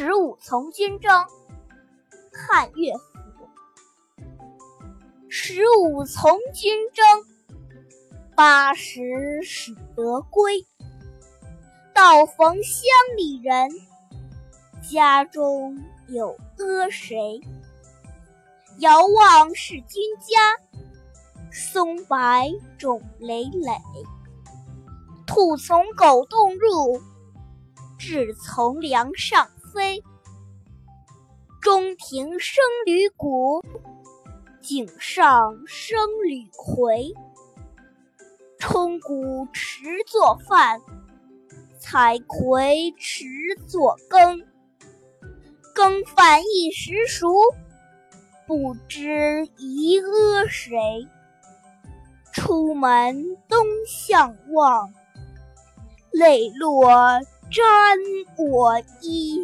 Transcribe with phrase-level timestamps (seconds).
[0.00, 1.10] 十五从军征，
[2.32, 3.48] 汉乐府。
[5.28, 7.04] 十五从军征，
[8.36, 10.64] 八十始得归。
[11.92, 12.84] 道逢乡
[13.16, 13.70] 里人，
[14.88, 15.76] 家中
[16.06, 17.40] 有阿谁？
[18.78, 20.60] 遥望是君家，
[21.50, 22.16] 松柏
[22.78, 23.72] 冢累累。
[25.26, 27.00] 兔从狗洞入，
[27.98, 30.02] 雉从梁上飞。
[31.62, 33.62] 中庭生旅鼓，
[34.60, 37.14] 井上生旅回。
[38.58, 40.80] 冲谷持作饭，
[41.78, 43.24] 采葵持
[43.68, 44.44] 作羹。
[45.76, 47.28] 羹饭一时熟，
[48.48, 51.06] 不知宜阿谁。
[52.32, 54.92] 出门东向望，
[56.10, 56.88] 泪落
[57.48, 57.98] 沾
[58.36, 59.37] 我衣。